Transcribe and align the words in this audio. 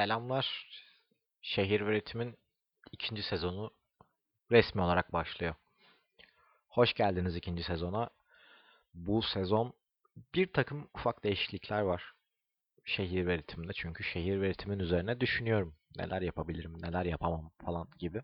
Selamlar. 0.00 0.66
Şehir 1.42 1.86
ve 1.86 1.92
Ritim'in 1.92 2.38
ikinci 2.92 3.22
sezonu 3.22 3.70
resmi 4.50 4.80
olarak 4.80 5.12
başlıyor. 5.12 5.54
Hoş 6.68 6.94
geldiniz 6.94 7.36
ikinci 7.36 7.62
sezona. 7.62 8.10
Bu 8.94 9.22
sezon 9.22 9.72
bir 10.34 10.52
takım 10.52 10.90
ufak 10.94 11.24
değişiklikler 11.24 11.80
var. 11.80 12.12
Şehir 12.84 13.26
ve 13.26 13.38
ritimde. 13.38 13.72
Çünkü 13.74 14.04
şehir 14.04 14.40
ve 14.40 14.48
ritimin 14.48 14.78
üzerine 14.78 15.20
düşünüyorum. 15.20 15.76
Neler 15.96 16.22
yapabilirim, 16.22 16.82
neler 16.82 17.04
yapamam 17.04 17.50
falan 17.64 17.88
gibi. 17.98 18.22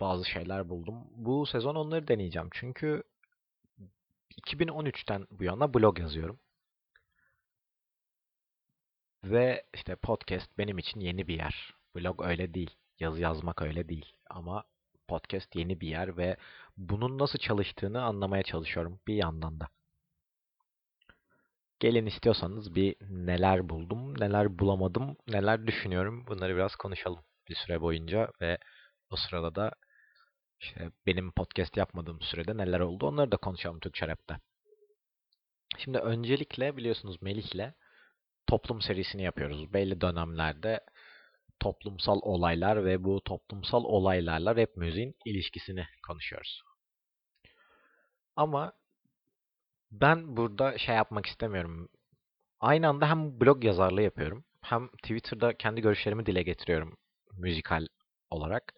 Bazı 0.00 0.24
şeyler 0.24 0.68
buldum. 0.68 1.04
Bu 1.10 1.46
sezon 1.46 1.74
onları 1.74 2.08
deneyeceğim. 2.08 2.48
Çünkü 2.52 3.02
2013'ten 4.46 5.26
bu 5.30 5.44
yana 5.44 5.74
blog 5.74 5.98
yazıyorum. 6.00 6.40
Ve 9.24 9.64
işte 9.74 9.96
podcast 9.96 10.58
benim 10.58 10.78
için 10.78 11.00
yeni 11.00 11.28
bir 11.28 11.36
yer. 11.36 11.74
Blog 11.96 12.22
öyle 12.24 12.54
değil. 12.54 12.70
Yazı 13.00 13.20
yazmak 13.20 13.62
öyle 13.62 13.88
değil. 13.88 14.12
Ama 14.30 14.64
podcast 15.08 15.56
yeni 15.56 15.80
bir 15.80 15.88
yer 15.88 16.16
ve 16.16 16.36
bunun 16.76 17.18
nasıl 17.18 17.38
çalıştığını 17.38 18.02
anlamaya 18.02 18.42
çalışıyorum 18.42 19.00
bir 19.06 19.14
yandan 19.14 19.60
da. 19.60 19.68
Gelin 21.80 22.06
istiyorsanız 22.06 22.74
bir 22.74 22.96
neler 23.00 23.68
buldum, 23.68 24.20
neler 24.20 24.58
bulamadım, 24.58 25.16
neler 25.28 25.66
düşünüyorum. 25.66 26.26
Bunları 26.26 26.54
biraz 26.54 26.76
konuşalım 26.76 27.24
bir 27.48 27.54
süre 27.54 27.80
boyunca 27.80 28.32
ve 28.40 28.58
o 29.10 29.16
sırada 29.16 29.54
da 29.54 29.72
işte 30.60 30.90
benim 31.06 31.32
podcast 31.32 31.76
yapmadığım 31.76 32.20
sürede 32.20 32.56
neler 32.56 32.80
oldu 32.80 33.06
onları 33.06 33.32
da 33.32 33.36
konuşalım 33.36 33.80
Türkçe 33.80 34.08
Rap'te. 34.08 34.36
Şimdi 35.78 35.98
öncelikle 35.98 36.76
biliyorsunuz 36.76 37.22
Melih'le 37.22 37.72
toplum 38.46 38.80
serisini 38.82 39.22
yapıyoruz. 39.22 39.72
Belli 39.72 40.00
dönemlerde 40.00 40.80
toplumsal 41.60 42.18
olaylar 42.22 42.84
ve 42.84 43.04
bu 43.04 43.20
toplumsal 43.24 43.84
olaylarla 43.84 44.56
rap 44.56 44.76
müziğin 44.76 45.16
ilişkisini 45.24 45.86
konuşuyoruz. 46.06 46.62
Ama 48.36 48.72
ben 49.90 50.36
burada 50.36 50.78
şey 50.78 50.94
yapmak 50.94 51.26
istemiyorum. 51.26 51.88
Aynı 52.60 52.88
anda 52.88 53.10
hem 53.10 53.40
blog 53.40 53.64
yazarlığı 53.64 54.02
yapıyorum, 54.02 54.44
hem 54.62 54.88
Twitter'da 54.88 55.56
kendi 55.56 55.80
görüşlerimi 55.80 56.26
dile 56.26 56.42
getiriyorum 56.42 56.96
müzikal 57.32 57.86
olarak. 58.30 58.74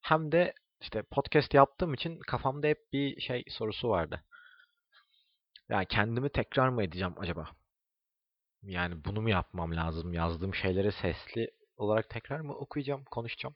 Hem 0.00 0.32
de 0.32 0.54
işte 0.80 1.02
podcast 1.02 1.54
yaptığım 1.54 1.94
için 1.94 2.18
kafamda 2.20 2.66
hep 2.66 2.78
bir 2.92 3.20
şey 3.20 3.44
sorusu 3.48 3.88
vardı. 3.88 4.24
Yani 5.68 5.86
kendimi 5.86 6.28
tekrar 6.28 6.68
mı 6.68 6.82
edeceğim 6.82 7.14
acaba? 7.18 7.50
Yani 8.66 9.04
bunu 9.04 9.22
mu 9.22 9.30
yapmam 9.30 9.76
lazım? 9.76 10.12
Yazdığım 10.12 10.54
şeyleri 10.54 10.92
sesli 10.92 11.50
olarak 11.76 12.10
tekrar 12.10 12.40
mı 12.40 12.54
okuyacağım, 12.54 13.04
konuşacağım? 13.04 13.54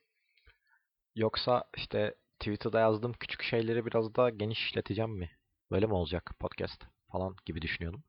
Yoksa 1.14 1.64
işte 1.76 2.14
Twitter'da 2.38 2.80
yazdığım 2.80 3.12
küçük 3.12 3.42
şeyleri 3.42 3.86
biraz 3.86 4.14
daha 4.14 4.30
geniş 4.30 4.58
işleteceğim 4.58 5.10
mi? 5.10 5.30
Böyle 5.70 5.86
mi 5.86 5.94
olacak 5.94 6.30
podcast 6.40 6.84
falan 7.12 7.36
gibi 7.46 7.62
düşünüyordum. 7.62 8.04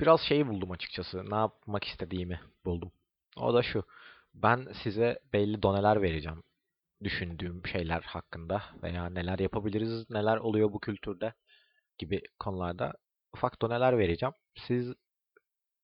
Biraz 0.00 0.20
şeyi 0.20 0.46
buldum 0.48 0.70
açıkçası. 0.70 1.30
Ne 1.30 1.34
yapmak 1.34 1.84
istediğimi 1.84 2.40
buldum. 2.64 2.92
O 3.36 3.54
da 3.54 3.62
şu. 3.62 3.84
Ben 4.34 4.68
size 4.82 5.18
belli 5.32 5.62
doneler 5.62 6.02
vereceğim. 6.02 6.42
Düşündüğüm 7.04 7.66
şeyler 7.66 8.02
hakkında 8.02 8.62
veya 8.82 9.06
neler 9.06 9.38
yapabiliriz, 9.38 10.10
neler 10.10 10.36
oluyor 10.36 10.72
bu 10.72 10.80
kültürde 10.80 11.34
gibi 11.98 12.22
konularda 12.38 12.92
ufak 13.34 13.62
doneler 13.62 13.98
vereceğim. 13.98 14.34
Siz 14.56 14.94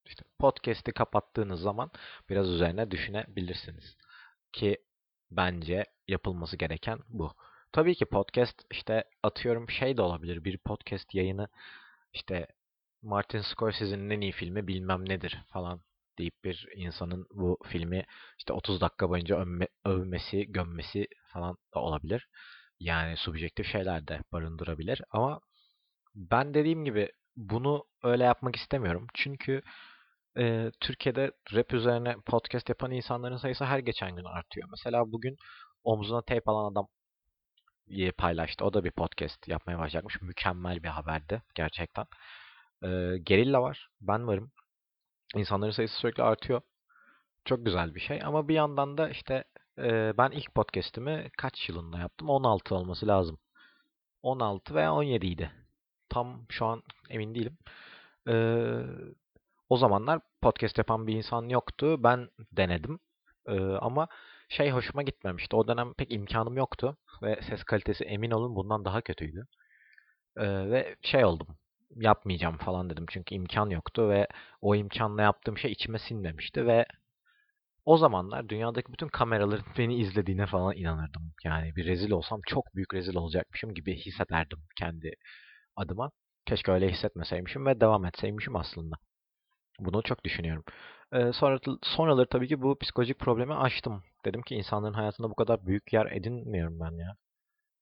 işte 0.06 0.24
podcast'i 0.38 0.92
kapattığınız 0.92 1.60
zaman 1.60 1.90
biraz 2.28 2.48
üzerine 2.48 2.90
düşünebilirsiniz. 2.90 3.96
Ki 4.52 4.78
bence 5.30 5.84
yapılması 6.08 6.56
gereken 6.56 6.98
bu. 7.08 7.34
Tabii 7.72 7.94
ki 7.94 8.04
podcast 8.04 8.62
işte 8.70 9.04
atıyorum 9.22 9.70
şey 9.70 9.96
de 9.96 10.02
olabilir. 10.02 10.44
Bir 10.44 10.58
podcast 10.58 11.14
yayını 11.14 11.48
işte 12.12 12.46
Martin 13.02 13.40
Scorsese'nin 13.40 14.10
en 14.10 14.20
iyi 14.20 14.32
filmi 14.32 14.66
bilmem 14.66 15.08
nedir 15.08 15.38
falan 15.52 15.80
deyip 16.18 16.44
bir 16.44 16.68
insanın 16.74 17.26
bu 17.30 17.58
filmi 17.64 18.04
işte 18.38 18.52
30 18.52 18.80
dakika 18.80 19.10
boyunca 19.10 19.36
övme, 19.36 19.68
övmesi, 19.84 20.52
gömmesi 20.52 21.08
falan 21.32 21.56
da 21.74 21.80
olabilir. 21.80 22.28
Yani 22.80 23.16
subjektif 23.16 23.66
şeyler 23.66 24.08
de 24.08 24.20
barındırabilir 24.32 25.02
ama 25.10 25.40
ben 26.14 26.54
dediğim 26.54 26.84
gibi 26.84 27.12
bunu 27.36 27.84
öyle 28.02 28.24
yapmak 28.24 28.56
istemiyorum. 28.56 29.06
Çünkü 29.14 29.62
e, 30.40 30.70
Türkiye'de 30.80 31.32
rap 31.54 31.72
üzerine 31.74 32.16
podcast 32.26 32.68
yapan 32.68 32.90
insanların 32.90 33.36
sayısı 33.36 33.64
her 33.64 33.78
geçen 33.78 34.16
gün 34.16 34.24
artıyor. 34.24 34.68
Mesela 34.70 35.12
bugün 35.12 35.36
omzuna 35.84 36.22
tape 36.22 36.42
alan 36.46 36.72
adam 36.72 36.86
paylaştı. 38.18 38.64
O 38.64 38.72
da 38.72 38.84
bir 38.84 38.90
podcast 38.90 39.48
yapmaya 39.48 39.78
başlayacakmış. 39.78 40.22
Mükemmel 40.22 40.82
bir 40.82 40.88
haberdi 40.88 41.42
gerçekten. 41.54 42.06
E, 42.84 43.18
Gerilla 43.18 43.62
var. 43.62 43.88
Ben 44.00 44.26
varım. 44.26 44.52
İnsanların 45.36 45.70
sayısı 45.70 45.96
sürekli 45.96 46.22
artıyor. 46.22 46.62
Çok 47.44 47.66
güzel 47.66 47.94
bir 47.94 48.00
şey. 48.00 48.20
Ama 48.24 48.48
bir 48.48 48.54
yandan 48.54 48.98
da 48.98 49.10
işte 49.10 49.44
e, 49.78 50.12
ben 50.18 50.30
ilk 50.30 50.54
podcast'imi 50.54 51.30
kaç 51.38 51.68
yılında 51.68 51.98
yaptım? 51.98 52.30
16 52.30 52.74
olması 52.74 53.06
lazım. 53.06 53.38
16 54.22 54.74
veya 54.74 54.94
17 54.94 55.26
idi. 55.26 55.52
Tam 56.08 56.46
şu 56.50 56.66
an 56.66 56.82
emin 57.10 57.34
değilim. 57.34 57.58
Ee, 58.28 58.82
o 59.70 59.76
zamanlar 59.76 60.20
podcast 60.42 60.78
yapan 60.78 61.06
bir 61.06 61.14
insan 61.14 61.48
yoktu. 61.48 62.04
Ben 62.04 62.28
denedim. 62.52 62.98
Ee, 63.48 63.60
ama 63.60 64.08
şey 64.48 64.70
hoşuma 64.70 65.02
gitmemişti. 65.02 65.56
O 65.56 65.68
dönem 65.68 65.94
pek 65.94 66.12
imkanım 66.12 66.56
yoktu. 66.56 66.96
Ve 67.22 67.40
ses 67.42 67.64
kalitesi 67.64 68.04
emin 68.04 68.30
olun 68.30 68.56
bundan 68.56 68.84
daha 68.84 69.00
kötüydü. 69.00 69.46
Ee, 70.36 70.70
ve 70.70 70.96
şey 71.02 71.24
oldum. 71.24 71.46
Yapmayacağım 71.96 72.56
falan 72.58 72.90
dedim. 72.90 73.06
Çünkü 73.10 73.34
imkan 73.34 73.70
yoktu 73.70 74.08
ve 74.10 74.26
o 74.60 74.74
imkanla 74.74 75.22
yaptığım 75.22 75.58
şey 75.58 75.72
içime 75.72 75.98
sinmemişti 75.98 76.66
ve 76.66 76.86
o 77.84 77.96
zamanlar 77.98 78.48
dünyadaki 78.48 78.92
bütün 78.92 79.08
kameraların 79.08 79.64
beni 79.78 79.96
izlediğine 79.96 80.46
falan 80.46 80.76
inanırdım. 80.76 81.32
Yani 81.44 81.76
bir 81.76 81.86
rezil 81.86 82.10
olsam 82.10 82.40
çok 82.46 82.74
büyük 82.74 82.94
rezil 82.94 83.16
olacakmışım 83.16 83.74
gibi 83.74 83.96
hissederdim 83.96 84.58
kendi 84.78 85.14
adıma. 85.76 86.10
Keşke 86.46 86.72
öyle 86.72 86.88
hissetmeseymişim 86.92 87.66
ve 87.66 87.80
devam 87.80 88.04
etseymişim 88.04 88.56
aslında. 88.56 88.96
Bunu 89.80 90.02
çok 90.02 90.24
düşünüyorum. 90.24 90.64
Ee, 91.12 91.32
sonra, 91.32 91.58
sonraları 91.82 92.26
tabii 92.28 92.48
ki 92.48 92.62
bu 92.62 92.78
psikolojik 92.78 93.18
problemi 93.18 93.54
aştım. 93.54 94.02
Dedim 94.24 94.42
ki 94.42 94.54
insanların 94.54 94.94
hayatında 94.94 95.30
bu 95.30 95.34
kadar 95.34 95.66
büyük 95.66 95.92
yer 95.92 96.06
edinmiyorum 96.12 96.80
ben 96.80 96.98
ya. 96.98 97.16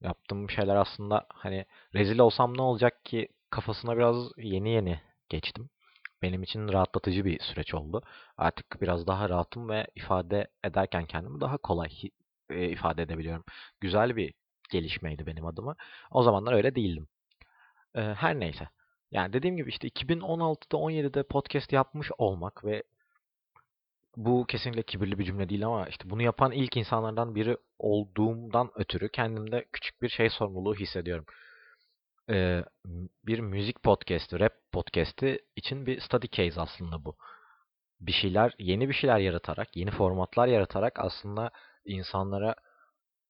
Yaptığım 0.00 0.50
şeyler 0.50 0.76
aslında 0.76 1.26
hani 1.30 1.66
rezil 1.94 2.18
olsam 2.18 2.56
ne 2.58 2.62
olacak 2.62 3.04
ki 3.04 3.28
kafasına 3.50 3.96
biraz 3.96 4.16
yeni 4.38 4.70
yeni 4.70 5.00
geçtim. 5.28 5.70
Benim 6.22 6.42
için 6.42 6.68
rahatlatıcı 6.72 7.24
bir 7.24 7.40
süreç 7.40 7.74
oldu. 7.74 8.02
Artık 8.36 8.82
biraz 8.82 9.06
daha 9.06 9.28
rahatım 9.28 9.68
ve 9.68 9.86
ifade 9.96 10.48
ederken 10.64 11.06
kendimi 11.06 11.40
daha 11.40 11.58
kolay 11.58 11.90
ifade 12.50 13.02
edebiliyorum. 13.02 13.44
Güzel 13.80 14.16
bir 14.16 14.34
gelişmeydi 14.70 15.26
benim 15.26 15.46
adıma. 15.46 15.76
O 16.10 16.22
zamanlar 16.22 16.52
öyle 16.52 16.74
değildim. 16.74 17.08
Her 17.94 18.40
neyse. 18.40 18.68
Yani 19.10 19.32
dediğim 19.32 19.56
gibi 19.56 19.70
işte 19.70 19.88
2016'da 19.88 20.76
17'de 20.76 21.22
podcast 21.22 21.72
yapmış 21.72 22.10
olmak 22.18 22.64
ve 22.64 22.82
bu 24.16 24.46
kesinlikle 24.46 24.82
kibirli 24.82 25.18
bir 25.18 25.24
cümle 25.24 25.48
değil 25.48 25.66
ama 25.66 25.88
işte 25.88 26.10
bunu 26.10 26.22
yapan 26.22 26.52
ilk 26.52 26.76
insanlardan 26.76 27.34
biri 27.34 27.56
olduğumdan 27.78 28.70
ötürü 28.74 29.08
kendimde 29.08 29.64
küçük 29.72 30.02
bir 30.02 30.08
şey 30.08 30.30
sorumluluğu 30.30 30.74
hissediyorum. 30.74 31.24
Ee, 32.30 32.64
bir 33.26 33.38
müzik 33.38 33.82
podcast'i, 33.82 34.40
rap 34.40 34.52
podcast'i 34.72 35.40
için 35.56 35.86
bir 35.86 36.00
study 36.00 36.26
case 36.28 36.60
aslında 36.60 37.04
bu. 37.04 37.16
Bir 38.00 38.12
şeyler, 38.12 38.54
yeni 38.58 38.88
bir 38.88 38.94
şeyler 38.94 39.18
yaratarak, 39.18 39.76
yeni 39.76 39.90
formatlar 39.90 40.46
yaratarak 40.46 40.98
aslında 40.98 41.50
insanlara 41.84 42.54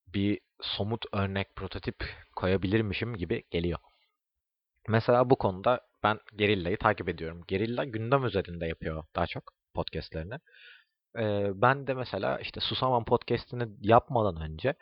bir 0.07 0.41
somut 0.61 1.05
örnek, 1.13 1.57
prototip 1.57 1.97
koyabilirmişim 2.37 3.17
gibi 3.17 3.45
geliyor. 3.51 3.79
Mesela 4.89 5.31
bu 5.31 5.37
konuda 5.37 5.81
ben 6.03 6.21
Gerilla'yı 6.37 6.79
takip 6.79 7.09
ediyorum. 7.09 7.45
Gerilla 7.49 7.85
gündem 7.85 8.25
üzerinde 8.25 8.67
yapıyor 8.67 9.05
daha 9.17 9.27
çok 9.27 9.53
podcastlerini. 9.75 10.35
Ee, 11.19 11.51
ben 11.55 11.87
de 11.87 11.95
mesela 11.95 12.39
işte 12.39 12.61
Susamam 12.61 13.05
podcastini 13.05 13.69
yapmadan 13.81 14.43
önce 14.43 14.75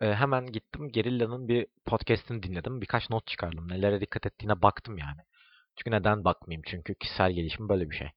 e, 0.00 0.14
hemen 0.14 0.46
gittim 0.46 0.92
Gerilla'nın 0.92 1.48
bir 1.48 1.66
podcastini 1.86 2.42
dinledim. 2.42 2.80
Birkaç 2.80 3.10
not 3.10 3.26
çıkardım. 3.26 3.68
Nelere 3.68 4.00
dikkat 4.00 4.26
ettiğine 4.26 4.62
baktım 4.62 4.98
yani. 4.98 5.20
Çünkü 5.76 5.90
neden 5.90 6.24
bakmayayım? 6.24 6.62
Çünkü 6.66 6.94
kişisel 6.94 7.32
gelişim 7.32 7.68
böyle 7.68 7.90
bir 7.90 7.96
şey. 7.96 8.10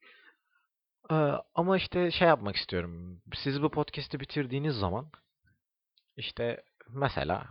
Ee, 1.11 1.15
ama 1.55 1.77
işte 1.77 2.11
şey 2.11 2.27
yapmak 2.27 2.55
istiyorum. 2.55 3.21
Siz 3.35 3.61
bu 3.61 3.69
podcast'i 3.71 4.19
bitirdiğiniz 4.19 4.75
zaman 4.75 5.11
işte 6.17 6.63
mesela 6.89 7.47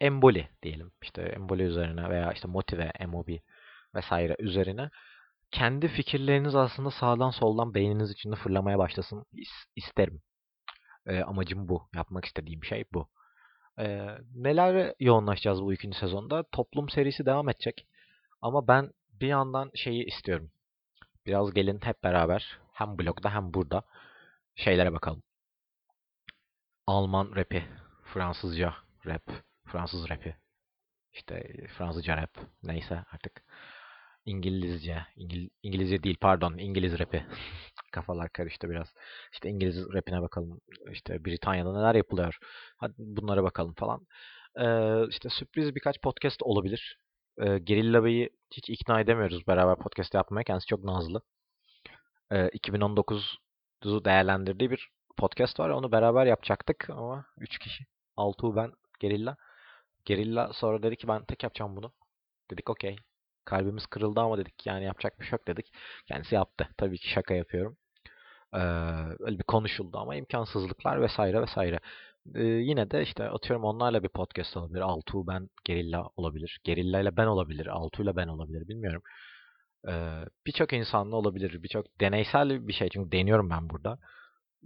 emboli 0.00 0.48
diyelim. 0.62 0.92
İşte 1.02 1.22
emboli 1.22 1.62
üzerine 1.62 2.10
veya 2.10 2.32
işte 2.32 2.48
motive, 2.48 2.92
emobi 2.98 3.42
vesaire 3.94 4.36
üzerine 4.38 4.90
kendi 5.50 5.88
fikirleriniz 5.88 6.54
aslında 6.54 6.90
sağdan 6.90 7.30
soldan 7.30 7.74
beyniniz 7.74 8.10
içinde 8.10 8.36
fırlamaya 8.36 8.78
başlasın 8.78 9.24
isterim. 9.76 10.22
E, 11.06 11.22
amacım 11.22 11.68
bu. 11.68 11.88
Yapmak 11.94 12.24
istediğim 12.24 12.64
şey 12.64 12.84
bu. 12.92 13.08
E, 13.78 14.08
neler 14.34 14.94
yoğunlaşacağız 15.00 15.62
bu 15.62 15.72
ikinci 15.72 15.98
sezonda? 15.98 16.42
Toplum 16.52 16.88
serisi 16.88 17.26
devam 17.26 17.48
edecek. 17.48 17.86
Ama 18.42 18.68
ben 18.68 18.90
bir 19.20 19.28
yandan 19.28 19.70
şeyi 19.74 20.04
istiyorum. 20.04 20.50
Biraz 21.26 21.54
gelin 21.54 21.80
hep 21.82 22.02
beraber 22.02 22.58
hem 22.72 22.98
blogda 22.98 23.34
hem 23.34 23.54
burada 23.54 23.82
şeylere 24.56 24.92
bakalım. 24.92 25.22
Alman 26.86 27.36
rapi, 27.36 27.64
Fransızca 28.04 28.74
rap, 29.06 29.22
Fransız 29.72 30.10
rapi, 30.10 30.36
işte 31.12 31.66
Fransızca 31.78 32.16
rap 32.16 32.38
neyse 32.62 33.04
artık 33.12 33.42
İngilizce, 34.24 35.06
İngil 35.16 35.48
İngilizce 35.62 36.02
değil 36.02 36.16
pardon 36.20 36.58
İngiliz 36.58 36.98
rapi. 36.98 37.26
Kafalar 37.92 38.32
karıştı 38.32 38.70
biraz. 38.70 38.94
İşte 39.32 39.48
İngiliz 39.48 39.92
rapine 39.92 40.22
bakalım. 40.22 40.60
İşte 40.90 41.24
Britanya'da 41.24 41.72
neler 41.78 41.94
yapılıyor. 41.94 42.38
Hadi 42.76 42.94
bunlara 42.98 43.42
bakalım 43.42 43.74
falan. 43.74 44.06
Ee, 44.60 45.08
işte 45.08 45.28
sürpriz 45.28 45.74
birkaç 45.74 46.00
podcast 46.00 46.42
olabilir. 46.42 46.98
Ee, 47.38 47.58
Gerilla 47.58 48.04
Bey'i 48.04 48.30
hiç 48.50 48.70
ikna 48.70 49.00
edemiyoruz 49.00 49.46
beraber 49.46 49.76
podcast 49.76 50.14
yapmaya. 50.14 50.44
Kendisi 50.44 50.66
çok 50.66 50.84
nazlı. 50.84 51.22
Ee, 52.30 52.48
2019'u 52.48 54.04
değerlendirdiği 54.04 54.70
bir 54.70 54.90
podcast 55.16 55.60
var. 55.60 55.68
Onu 55.70 55.92
beraber 55.92 56.26
yapacaktık 56.26 56.90
ama 56.90 57.26
3 57.38 57.58
kişi. 57.58 57.84
Altuğ 58.16 58.56
ben, 58.56 58.72
Gerilla. 59.00 59.36
Gerilla 60.04 60.52
sonra 60.52 60.82
dedi 60.82 60.96
ki 60.96 61.08
ben 61.08 61.24
tek 61.24 61.42
yapacağım 61.42 61.76
bunu. 61.76 61.92
Dedik 62.50 62.70
okey. 62.70 62.96
Kalbimiz 63.44 63.86
kırıldı 63.86 64.20
ama 64.20 64.38
dedik 64.38 64.66
yani 64.66 64.84
yapacak 64.84 65.20
bir 65.20 65.24
şey 65.24 65.32
yok 65.32 65.48
dedik. 65.48 65.72
Kendisi 66.08 66.34
yaptı. 66.34 66.68
Tabii 66.78 66.98
ki 66.98 67.10
şaka 67.10 67.34
yapıyorum. 67.34 67.76
Ee, 68.54 68.58
öyle 69.20 69.38
bir 69.38 69.44
konuşuldu 69.44 69.98
ama 69.98 70.16
imkansızlıklar 70.16 71.02
vesaire 71.02 71.42
vesaire. 71.42 71.80
Ee, 72.34 72.42
yine 72.44 72.90
de 72.90 73.02
işte 73.02 73.30
atıyorum 73.30 73.64
onlarla 73.64 74.02
bir 74.02 74.08
podcast 74.08 74.56
olabilir. 74.56 74.80
Altuğ 74.80 75.26
ben 75.26 75.48
Gerilla 75.64 76.08
olabilir. 76.16 76.60
Gerilla 76.64 77.00
ile 77.00 77.16
ben 77.16 77.26
olabilir. 77.26 77.66
Altuğ 77.66 78.02
ile 78.02 78.16
ben 78.16 78.28
olabilir. 78.28 78.68
Bilmiyorum. 78.68 79.02
Ee, 79.88 80.24
birçok 80.46 80.72
insanla 80.72 81.16
olabilir. 81.16 81.62
Birçok 81.62 82.00
deneysel 82.00 82.68
bir 82.68 82.72
şey. 82.72 82.88
Çünkü 82.88 83.12
deniyorum 83.12 83.50
ben 83.50 83.70
burada. 83.70 83.98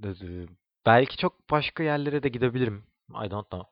Ee, 0.04 0.46
belki 0.86 1.16
çok 1.16 1.50
başka 1.50 1.82
yerlere 1.82 2.22
de 2.22 2.28
gidebilirim. 2.28 2.86
I 3.10 3.30
don't 3.30 3.50
know. 3.50 3.70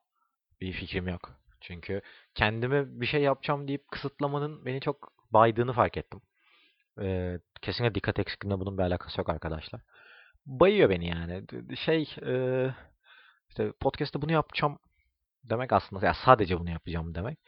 Bir 0.61 0.73
fikrim 0.73 1.09
yok. 1.09 1.42
Çünkü 1.63 2.03
kendime 2.35 3.01
bir 3.01 3.07
şey 3.07 3.23
yapacağım 3.23 3.69
deyip 3.69 3.89
kısıtlamanın 3.91 4.65
beni 4.67 4.81
çok 4.81 5.13
baydığını 5.31 5.73
fark 5.73 5.97
ettim. 5.97 6.21
Ee, 7.01 7.39
kesinlikle 7.63 7.95
dikkat 7.95 8.19
eksikliğinde 8.19 8.61
bunun 8.61 8.79
bir 8.79 8.83
alakası 8.83 9.21
yok 9.21 9.29
arkadaşlar. 9.29 9.81
Bayıyor 10.47 10.91
beni 10.91 11.09
yani. 11.09 11.45
Şey 11.77 12.17
e, 12.27 12.35
işte 13.49 13.73
podcast'ta 13.81 14.23
bunu 14.23 14.33
yapacağım 14.33 14.79
demek 15.45 15.73
aslında 15.73 16.07
ya 16.07 16.15
sadece 16.25 16.61
bunu 16.61 16.71
yapacağım 16.71 17.15
demek. 17.15 17.39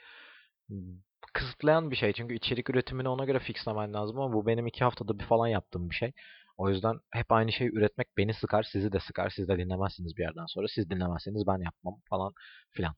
Kısıtlayan 1.34 1.90
bir 1.90 1.96
şey 1.96 2.12
çünkü 2.12 2.34
içerik 2.34 2.70
üretimini 2.70 3.08
ona 3.08 3.24
göre 3.24 3.38
fixlemen 3.38 3.94
lazım 3.94 4.20
ama 4.20 4.34
bu 4.34 4.46
benim 4.46 4.66
iki 4.66 4.84
haftada 4.84 5.18
bir 5.18 5.24
falan 5.24 5.46
yaptığım 5.48 5.90
bir 5.90 5.94
şey. 5.94 6.12
O 6.56 6.70
yüzden 6.70 7.00
hep 7.12 7.32
aynı 7.32 7.52
şeyi 7.52 7.70
üretmek 7.70 8.08
beni 8.16 8.34
sıkar, 8.34 8.62
sizi 8.62 8.92
de 8.92 9.00
sıkar. 9.00 9.30
Siz 9.30 9.48
de 9.48 9.58
dinlemezsiniz 9.58 10.16
bir 10.16 10.22
yerden 10.22 10.46
sonra. 10.46 10.66
Siz 10.68 10.90
dinlemezseniz 10.90 11.46
ben 11.46 11.58
yapmam 11.64 11.94
falan 12.10 12.32
filan. 12.70 12.94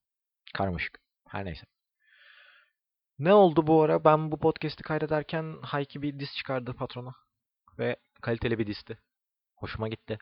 Karmaşık. 0.54 1.05
Her 1.28 1.44
neyse. 1.44 1.66
Ne 3.18 3.34
oldu 3.34 3.66
bu 3.66 3.82
ara? 3.82 4.04
Ben 4.04 4.32
bu 4.32 4.38
podcast'i 4.38 4.82
kaydederken 4.82 5.56
Hayki 5.62 6.02
bir 6.02 6.18
diz 6.20 6.34
çıkardı 6.36 6.74
patrona. 6.74 7.14
Ve 7.78 7.96
kaliteli 8.22 8.58
bir 8.58 8.66
disti. 8.66 8.98
Hoşuma 9.56 9.88
gitti. 9.88 10.18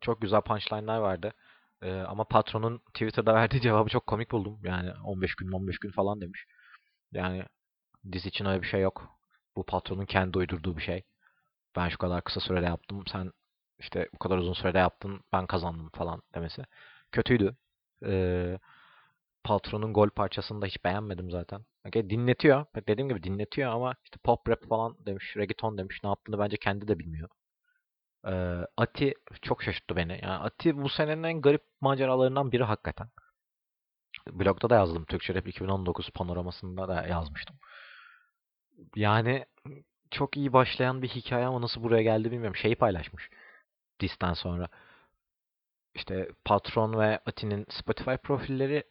Çok 0.00 0.20
güzel 0.22 0.40
punchline'lar 0.40 0.98
vardı. 0.98 1.32
Ee, 1.82 1.92
ama 1.92 2.24
patronun 2.24 2.78
Twitter'da 2.78 3.34
verdiği 3.34 3.60
cevabı 3.60 3.88
çok 3.88 4.06
komik 4.06 4.30
buldum. 4.30 4.60
Yani 4.64 4.92
15 5.04 5.34
gün 5.34 5.52
15 5.52 5.78
gün 5.78 5.90
falan 5.90 6.20
demiş. 6.20 6.46
Yani 7.12 7.44
diz 8.12 8.26
için 8.26 8.44
öyle 8.44 8.62
bir 8.62 8.66
şey 8.66 8.80
yok. 8.80 9.08
Bu 9.56 9.66
patronun 9.66 10.06
kendi 10.06 10.38
uydurduğu 10.38 10.76
bir 10.76 10.82
şey. 10.82 11.02
Ben 11.76 11.88
şu 11.88 11.98
kadar 11.98 12.24
kısa 12.24 12.40
sürede 12.40 12.66
yaptım. 12.66 13.04
Sen 13.12 13.32
işte 13.78 14.08
bu 14.14 14.18
kadar 14.18 14.38
uzun 14.38 14.52
sürede 14.52 14.78
yaptın. 14.78 15.20
Ben 15.32 15.46
kazandım 15.46 15.90
falan 15.94 16.22
demesi. 16.34 16.64
Kötüydü. 17.12 17.56
Ee, 18.06 18.58
patronun 19.44 19.92
gol 19.92 20.10
parçasını 20.10 20.62
da 20.62 20.66
hiç 20.66 20.84
beğenmedim 20.84 21.30
zaten. 21.30 21.64
Okay, 21.88 22.10
dinletiyor. 22.10 22.66
Dediğim 22.88 23.08
gibi 23.08 23.22
dinletiyor 23.22 23.72
ama 23.72 23.94
işte 24.04 24.18
pop 24.24 24.48
rap 24.48 24.68
falan 24.68 24.96
demiş, 25.06 25.36
reggaeton 25.36 25.78
demiş. 25.78 26.00
Ne 26.04 26.08
yaptığını 26.10 26.38
bence 26.38 26.56
kendi 26.56 26.88
de 26.88 26.98
bilmiyor. 26.98 27.28
Ee, 28.26 28.66
Ati 28.76 29.14
çok 29.42 29.62
şaşırttı 29.62 29.96
beni. 29.96 30.12
Yani 30.22 30.34
Ati 30.34 30.76
bu 30.82 30.88
senenin 30.88 31.22
en 31.22 31.40
garip 31.40 31.62
maceralarından 31.80 32.52
biri 32.52 32.64
hakikaten. 32.64 33.08
Blogda 34.32 34.70
da 34.70 34.74
yazdım. 34.74 35.04
Türkçe 35.04 35.34
Rap 35.34 35.48
2019 35.48 36.10
panoramasında 36.10 36.88
da 36.88 37.06
yazmıştım. 37.06 37.56
Yani 38.96 39.46
çok 40.10 40.36
iyi 40.36 40.52
başlayan 40.52 41.02
bir 41.02 41.08
hikaye 41.08 41.46
ama 41.46 41.60
nasıl 41.60 41.82
buraya 41.82 42.02
geldi 42.02 42.30
bilmiyorum. 42.30 42.56
Şeyi 42.56 42.76
paylaşmış. 42.76 43.30
Dis'ten 44.00 44.32
sonra. 44.34 44.68
İşte 45.94 46.28
Patron 46.44 46.98
ve 46.98 47.20
Ati'nin 47.26 47.66
Spotify 47.70 48.14
profilleri 48.16 48.84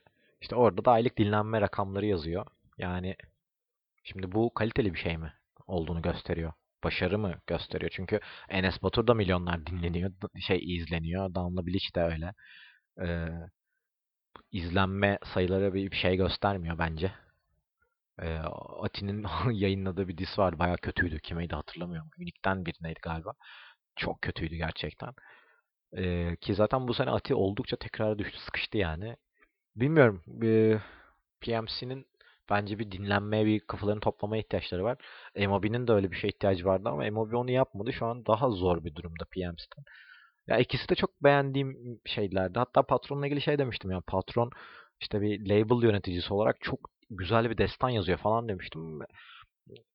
işte 0.43 0.55
orada 0.55 0.85
da 0.85 0.91
aylık 0.91 1.17
dinlenme 1.17 1.61
rakamları 1.61 2.05
yazıyor. 2.05 2.45
Yani 2.77 3.15
şimdi 4.03 4.31
bu 4.31 4.53
kaliteli 4.53 4.93
bir 4.93 4.99
şey 4.99 5.17
mi 5.17 5.33
olduğunu 5.67 6.01
gösteriyor. 6.01 6.53
Başarı 6.83 7.19
mı 7.19 7.35
gösteriyor? 7.47 7.91
Çünkü 7.95 8.19
Enes 8.49 8.83
Batur 8.83 9.07
da 9.07 9.13
milyonlar 9.13 9.65
dinleniyor, 9.65 10.11
şey 10.47 10.75
izleniyor. 10.75 11.35
Damla 11.35 11.65
Bilic 11.65 11.95
de 11.95 12.01
öyle. 12.01 12.33
Ee, 13.01 13.27
izlenme 14.51 15.19
sayıları 15.33 15.73
bir 15.73 15.95
şey 15.95 16.15
göstermiyor 16.17 16.77
bence. 16.77 17.11
Ee, 18.21 18.37
Ati'nin 18.81 19.25
yayınladığı 19.51 20.07
bir 20.07 20.17
diss 20.17 20.39
vardı. 20.39 20.59
Bayağı 20.59 20.77
kötüydü. 20.77 21.19
Kimeydi 21.19 21.55
hatırlamıyorum. 21.55 22.09
Unique'den 22.19 22.65
birineydi 22.65 22.99
galiba. 23.03 23.33
Çok 23.95 24.21
kötüydü 24.21 24.55
gerçekten. 24.55 25.13
Ee, 25.97 26.35
ki 26.41 26.55
zaten 26.55 26.87
bu 26.87 26.93
sene 26.93 27.09
Ati 27.11 27.35
oldukça 27.35 27.77
tekrar 27.77 28.17
düştü. 28.19 28.39
Sıkıştı 28.45 28.77
yani. 28.77 29.17
Bilmiyorum. 29.75 30.21
E, 30.43 30.79
PMC'nin 31.41 32.05
bence 32.49 32.79
bir 32.79 32.91
dinlenmeye, 32.91 33.45
bir 33.45 33.59
kafalarını 33.59 33.99
toplamaya 34.01 34.41
ihtiyaçları 34.41 34.83
var. 34.83 34.97
Emobi'nin 35.35 35.87
de 35.87 35.91
öyle 35.91 36.11
bir 36.11 36.15
şey 36.17 36.29
ihtiyacı 36.29 36.65
vardı 36.65 36.89
ama 36.89 37.05
Emobi 37.05 37.35
onu 37.35 37.51
yapmadı. 37.51 37.93
Şu 37.93 38.05
an 38.05 38.25
daha 38.25 38.49
zor 38.49 38.83
bir 38.83 38.95
durumda 38.95 39.25
PMC'den. 39.25 39.83
Ya 40.47 40.57
ikisi 40.59 40.89
de 40.89 40.95
çok 40.95 41.23
beğendiğim 41.23 41.99
şeylerdi. 42.05 42.59
Hatta 42.59 42.83
patronla 42.83 43.27
ilgili 43.27 43.41
şey 43.41 43.57
demiştim 43.59 43.91
ya. 43.91 44.01
Patron 44.07 44.51
işte 45.01 45.21
bir 45.21 45.49
label 45.49 45.83
yöneticisi 45.87 46.33
olarak 46.33 46.61
çok 46.61 46.79
güzel 47.09 47.49
bir 47.49 47.57
destan 47.57 47.89
yazıyor 47.89 48.17
falan 48.17 48.49
demiştim. 48.49 48.99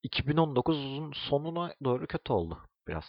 2019'un 0.05 1.13
sonuna 1.13 1.75
doğru 1.85 2.07
kötü 2.07 2.33
oldu 2.33 2.59
biraz. 2.89 3.05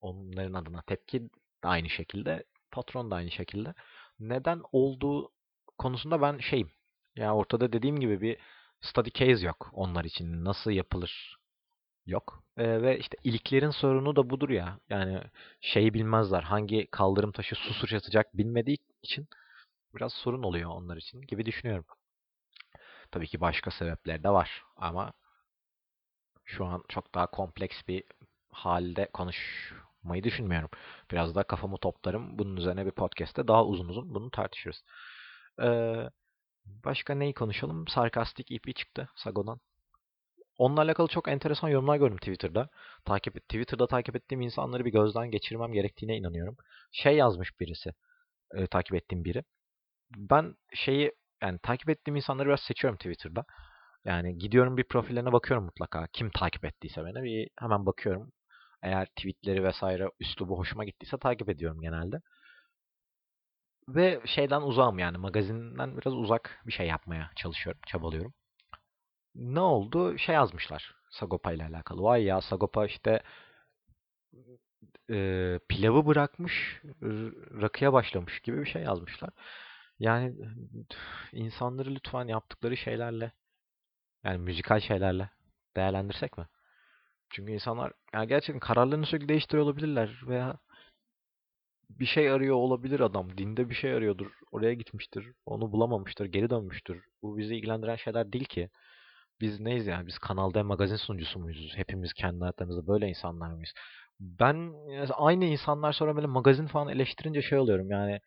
Onların 0.00 0.54
adına. 0.54 0.82
Tepki 0.82 1.22
aynı 1.62 1.90
şekilde. 1.90 2.44
Patron 2.70 3.10
da 3.10 3.16
aynı 3.16 3.30
şekilde. 3.30 3.74
Neden 4.20 4.60
olduğu 4.72 5.33
konusunda 5.78 6.22
ben 6.22 6.38
şeyim. 6.38 6.70
Yani 7.16 7.32
ortada 7.32 7.72
dediğim 7.72 8.00
gibi 8.00 8.20
bir 8.20 8.38
study 8.80 9.10
case 9.10 9.46
yok 9.46 9.70
onlar 9.72 10.04
için. 10.04 10.44
Nasıl 10.44 10.70
yapılır 10.70 11.36
yok. 12.06 12.44
Ee, 12.56 12.82
ve 12.82 12.98
işte 12.98 13.16
iliklerin 13.24 13.70
sorunu 13.70 14.16
da 14.16 14.30
budur 14.30 14.50
ya. 14.50 14.80
Yani 14.90 15.22
şeyi 15.60 15.94
bilmezler. 15.94 16.42
Hangi 16.42 16.86
kaldırım 16.90 17.32
taşı 17.32 17.54
su 17.54 17.74
sıçratacak 17.74 18.36
bilmediği 18.38 18.78
için 19.02 19.28
biraz 19.94 20.12
sorun 20.12 20.42
oluyor 20.42 20.70
onlar 20.70 20.96
için 20.96 21.20
gibi 21.20 21.46
düşünüyorum. 21.46 21.84
Tabii 23.10 23.26
ki 23.26 23.40
başka 23.40 23.70
sebepler 23.70 24.22
de 24.22 24.30
var 24.30 24.62
ama 24.76 25.12
şu 26.44 26.64
an 26.66 26.84
çok 26.88 27.14
daha 27.14 27.26
kompleks 27.26 27.76
bir 27.88 28.04
halde 28.52 29.08
konuşmayı 29.12 30.24
düşünmüyorum. 30.24 30.70
Biraz 31.10 31.34
daha 31.34 31.44
kafamı 31.44 31.78
toplarım. 31.78 32.38
Bunun 32.38 32.56
üzerine 32.56 32.86
bir 32.86 32.90
podcast'te 32.90 33.48
daha 33.48 33.64
uzun 33.64 33.88
uzun 33.88 34.14
bunu 34.14 34.30
tartışırız. 34.30 34.84
Ee, 35.62 36.08
başka 36.66 37.14
neyi 37.14 37.34
konuşalım? 37.34 37.88
Sarkastik 37.88 38.52
EP 38.52 38.76
çıktı 38.76 39.08
Sago'dan. 39.16 39.60
Onunla 40.58 40.80
alakalı 40.80 41.08
çok 41.08 41.28
enteresan 41.28 41.68
yorumlar 41.68 41.96
gördüm 41.96 42.16
Twitter'da. 42.16 42.68
Takip 43.04 43.34
Twitter'da 43.34 43.86
takip 43.86 44.16
ettiğim 44.16 44.40
insanları 44.40 44.84
bir 44.84 44.92
gözden 44.92 45.30
geçirmem 45.30 45.72
gerektiğine 45.72 46.16
inanıyorum. 46.16 46.56
Şey 46.92 47.16
yazmış 47.16 47.60
birisi. 47.60 47.90
E, 48.54 48.66
takip 48.66 48.94
ettiğim 48.94 49.24
biri. 49.24 49.44
Ben 50.16 50.54
şeyi 50.74 51.12
yani 51.42 51.58
takip 51.62 51.90
ettiğim 51.90 52.16
insanları 52.16 52.48
biraz 52.48 52.60
seçiyorum 52.60 52.98
Twitter'da. 52.98 53.44
Yani 54.04 54.38
gidiyorum 54.38 54.76
bir 54.76 54.84
profillerine 54.84 55.32
bakıyorum 55.32 55.64
mutlaka. 55.64 56.08
Kim 56.12 56.30
takip 56.30 56.64
ettiyse 56.64 57.04
beni 57.04 57.24
bir 57.24 57.48
hemen 57.60 57.86
bakıyorum. 57.86 58.32
Eğer 58.82 59.06
tweetleri 59.06 59.64
vesaire 59.64 60.08
üslubu 60.20 60.58
hoşuma 60.58 60.84
gittiyse 60.84 61.18
takip 61.18 61.48
ediyorum 61.48 61.80
genelde. 61.80 62.16
Ve 63.88 64.20
şeyden 64.26 64.62
uzağım 64.62 64.98
yani 64.98 65.18
magazinden 65.18 65.96
biraz 65.96 66.14
uzak 66.14 66.62
bir 66.66 66.72
şey 66.72 66.86
yapmaya 66.86 67.30
çalışıyorum, 67.36 67.80
çabalıyorum. 67.86 68.34
Ne 69.34 69.60
oldu? 69.60 70.18
Şey 70.18 70.34
yazmışlar 70.34 70.94
Sagopa 71.10 71.52
ile 71.52 71.64
alakalı. 71.64 72.02
Vay 72.02 72.24
ya 72.24 72.40
Sagopa 72.40 72.86
işte 72.86 73.22
e, 75.10 75.58
pilavı 75.68 76.06
bırakmış, 76.06 76.82
rakıya 77.60 77.92
başlamış 77.92 78.40
gibi 78.40 78.60
bir 78.60 78.66
şey 78.66 78.82
yazmışlar. 78.82 79.30
Yani 79.98 80.34
insanları 81.32 81.94
lütfen 81.94 82.28
yaptıkları 82.28 82.76
şeylerle, 82.76 83.32
yani 84.24 84.38
müzikal 84.38 84.80
şeylerle 84.80 85.30
değerlendirsek 85.76 86.38
mi? 86.38 86.46
Çünkü 87.30 87.52
insanlar 87.52 87.92
yani 88.14 88.28
gerçekten 88.28 88.60
kararlarını 88.60 89.06
sürekli 89.06 89.28
değiştiriyor 89.28 89.64
olabilirler 89.64 90.20
veya 90.26 90.58
bir 91.90 92.06
şey 92.06 92.30
arıyor 92.30 92.56
olabilir 92.56 93.00
adam. 93.00 93.38
Dinde 93.38 93.70
bir 93.70 93.74
şey 93.74 93.92
arıyordur. 93.94 94.30
Oraya 94.52 94.74
gitmiştir. 94.74 95.26
Onu 95.46 95.72
bulamamıştır. 95.72 96.26
Geri 96.26 96.50
dönmüştür. 96.50 97.04
Bu 97.22 97.38
bizi 97.38 97.56
ilgilendiren 97.56 97.96
şeyler 97.96 98.32
değil 98.32 98.44
ki. 98.44 98.70
Biz 99.40 99.60
neyiz 99.60 99.86
yani? 99.86 100.06
Biz 100.06 100.18
Kanal 100.18 100.54
D 100.54 100.62
magazin 100.62 100.96
sunucusu 100.96 101.38
muyuz? 101.40 101.72
Hepimiz 101.76 102.12
kendi 102.12 102.40
hayatlarımızda 102.40 102.86
böyle 102.86 103.08
insanlar 103.08 103.52
mıyız? 103.52 103.70
Ben 104.20 104.72
aynı 105.12 105.44
insanlar 105.44 105.92
sonra 105.92 106.16
böyle 106.16 106.26
magazin 106.26 106.66
falan 106.66 106.88
eleştirince 106.88 107.42
şey 107.42 107.58
oluyorum 107.58 107.90
yani. 107.90 108.20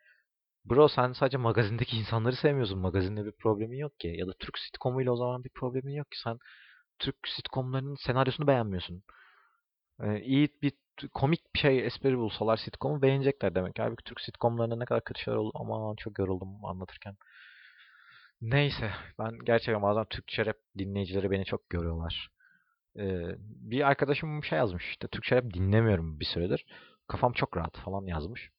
Bro 0.66 0.88
sen 0.88 1.14
sadece 1.14 1.38
magazindeki 1.38 1.98
insanları 1.98 2.36
sevmiyorsun. 2.36 2.80
Magazinde 2.80 3.26
bir 3.26 3.32
problemin 3.32 3.78
yok 3.78 4.00
ki. 4.00 4.08
Ya 4.08 4.28
da 4.28 4.34
Türk 4.40 4.60
sitcomuyla 4.60 5.12
o 5.12 5.16
zaman 5.16 5.44
bir 5.44 5.50
problemin 5.50 5.94
yok 5.94 6.12
ki. 6.12 6.20
Sen 6.24 6.38
Türk 7.00 7.18
sitcomlarının 7.28 7.96
senaryosunu 7.96 8.48
beğenmiyorsun. 8.48 9.04
Ee, 10.04 10.22
iyi 10.22 10.50
bir 10.62 10.74
komik 11.13 11.56
bir 11.56 11.60
şey 11.60 11.86
espri 11.86 12.18
bulsalar 12.18 12.58
sitcomu 12.58 13.01
beğenecekler 13.01 13.56
demek. 13.56 13.80
Halbuki 13.80 14.04
Türk 14.04 14.22
sitcomlarında 14.22 14.75
ne 14.75 14.86
kadar 14.86 15.04
kötü 15.04 15.22
şeyler 15.22 15.38
oldu. 15.38 15.51
Aman 15.56 15.96
çok 15.96 16.20
yoruldum 16.20 16.66
anlatırken. 16.66 17.18
Neyse 18.42 18.92
ben 19.20 19.39
gerçekten 19.46 19.82
bazen 19.82 20.06
Türkçe 20.06 20.46
rap 20.46 20.58
dinleyicileri 20.77 21.32
beni 21.32 21.46
çok 21.46 21.70
görüyorlar. 21.70 22.30
Ee, 23.00 23.36
bir 23.39 23.88
arkadaşım 23.88 24.44
şey 24.44 24.58
yazmış 24.58 24.89
işte 24.89 25.08
Türkçe 25.08 25.36
rap 25.36 25.54
dinlemiyorum 25.54 26.20
bir 26.20 26.25
süredir. 26.25 26.66
Kafam 27.08 27.34
çok 27.34 27.58
rahat 27.58 27.77
falan 27.77 28.06
yazmış. 28.06 28.51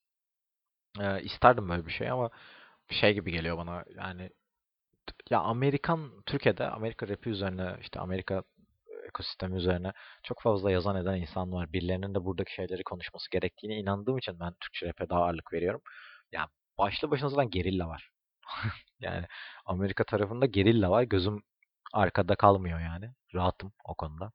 Ee, 1.01 1.23
isterdim 1.23 1.69
böyle 1.69 1.87
bir 1.87 1.93
şey 1.93 2.11
ama 2.11 2.31
şey 2.91 3.15
gibi 3.15 3.33
geliyor 3.33 3.57
bana 3.59 3.85
yani 3.97 4.31
ya 5.31 5.41
Amerikan 5.41 6.23
Türkiye'de 6.27 6.67
Amerika 6.71 7.09
rapi 7.09 7.31
üzerine 7.31 7.77
işte 7.81 8.01
Amerika 8.01 8.43
ekosistemi 9.19 9.57
üzerine 9.57 9.93
çok 10.23 10.43
fazla 10.43 10.71
yazan 10.71 10.97
eden 10.97 11.17
insan 11.17 11.53
var. 11.53 11.73
Birilerinin 11.73 12.15
de 12.15 12.25
buradaki 12.25 12.55
şeyleri 12.55 12.83
konuşması 12.85 13.31
gerektiğine 13.31 13.77
inandığım 13.79 14.19
için 14.19 14.41
ben 14.41 14.55
Türkçe 14.61 14.87
rap'e 14.87 15.09
daha 15.09 15.21
ağırlık 15.23 15.53
veriyorum. 15.53 15.81
Ya 16.33 16.49
başlı 16.79 17.11
başına 17.11 17.29
zaten 17.29 17.51
gerilla 17.51 17.89
var. 17.89 18.11
Yani 19.01 19.27
Amerika 19.67 20.05
tarafında 20.05 20.47
gerilla 20.47 20.91
var. 20.91 21.03
Gözüm 21.03 21.43
arkada 21.93 22.35
kalmıyor 22.37 22.81
yani. 22.81 23.11
Rahatım 23.35 23.73
o 23.85 23.95
konuda. 23.95 24.33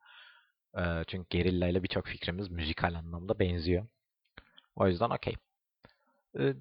Çünkü 1.07 1.27
gerilla 1.29 1.67
ile 1.67 1.83
birçok 1.83 2.07
fikrimiz 2.07 2.49
müzikal 2.51 2.93
anlamda 2.95 3.39
benziyor. 3.39 3.87
O 4.75 4.87
yüzden 4.87 5.09
okey. 5.09 5.35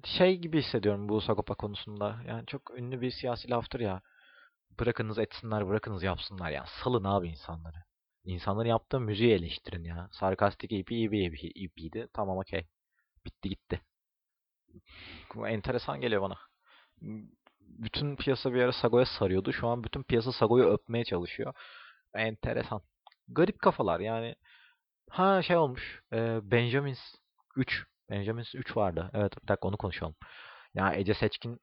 Şey 0.05 0.37
gibi 0.37 0.61
hissediyorum 0.61 1.09
bu 1.09 1.21
Sagopa 1.21 1.55
konusunda. 1.55 2.17
Yani 2.27 2.45
çok 2.45 2.77
ünlü 2.77 3.01
bir 3.01 3.11
siyasi 3.11 3.49
laftır 3.49 3.79
ya. 3.79 4.01
Bırakınız 4.79 5.19
etsinler, 5.19 5.67
bırakınız 5.67 6.03
yapsınlar. 6.03 6.51
Yani 6.51 6.67
salın 6.83 7.03
abi 7.03 7.27
insanları. 7.29 7.83
İnsanların 8.25 8.69
yaptığı 8.69 8.99
müziği 8.99 9.33
eleştirin 9.33 9.83
ya. 9.83 10.09
Sarkastik 10.11 10.71
EP 10.71 10.91
iyi 10.91 11.11
bir 11.11 11.51
EP'ydi. 11.65 12.07
Tamam 12.13 12.37
okey. 12.37 12.67
Bitti 13.25 13.49
gitti. 13.49 13.81
Bu 15.35 15.47
enteresan 15.47 16.01
geliyor 16.01 16.21
bana. 16.21 16.37
Bütün 17.61 18.15
piyasa 18.15 18.53
bir 18.53 18.61
ara 18.61 18.71
Sago'ya 18.71 19.05
sarıyordu. 19.05 19.53
Şu 19.53 19.67
an 19.67 19.83
bütün 19.83 20.03
piyasa 20.03 20.31
Sago'yu 20.31 20.65
öpmeye 20.65 21.03
çalışıyor. 21.03 21.53
Enteresan. 22.15 22.81
Garip 23.27 23.59
kafalar 23.59 23.99
yani. 23.99 24.35
Ha 25.09 25.41
şey 25.41 25.57
olmuş. 25.57 26.01
E, 26.13 26.39
Benjamins 26.51 26.99
3. 27.55 27.85
Benjamins 28.09 28.55
3 28.55 28.77
vardı. 28.77 29.11
Evet 29.13 29.43
bir 29.43 29.47
dakika 29.47 29.67
onu 29.67 29.77
konuşalım. 29.77 30.15
Ya 30.73 30.93
Ece 30.93 31.13
Seçkin 31.13 31.59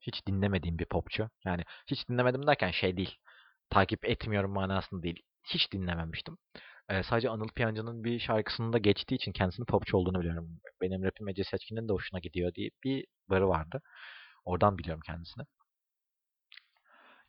hiç 0.00 0.26
dinlemediğim 0.26 0.78
bir 0.78 0.84
popçu. 0.86 1.30
Yani 1.44 1.64
hiç 1.86 2.08
dinlemedim 2.08 2.46
derken 2.46 2.70
şey 2.70 2.96
değil. 2.96 3.16
Takip 3.70 4.04
etmiyorum 4.04 4.52
manasında 4.52 5.02
değil. 5.02 5.22
Hiç 5.46 5.72
dinlememiştim. 5.72 6.38
Ee, 6.88 7.02
sadece 7.02 7.30
Anıl 7.30 7.48
Piyancı'nın 7.48 8.04
bir 8.04 8.18
şarkısında 8.18 8.78
geçtiği 8.78 9.14
için 9.14 9.32
kendisinin 9.32 9.66
popçu 9.66 9.96
olduğunu 9.96 10.20
biliyorum. 10.20 10.60
Benim 10.82 11.04
rapim 11.04 11.28
Ece 11.28 11.44
Seçkin'in 11.44 11.88
de 11.88 11.92
hoşuna 11.92 12.20
gidiyor 12.20 12.54
diye 12.54 12.70
bir 12.84 13.06
barı 13.30 13.48
vardı. 13.48 13.82
Oradan 14.44 14.78
biliyorum 14.78 15.02
kendisini. 15.06 15.44